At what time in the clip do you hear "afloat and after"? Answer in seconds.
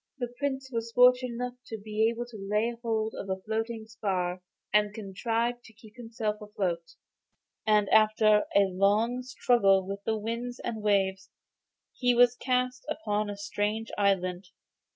6.41-8.45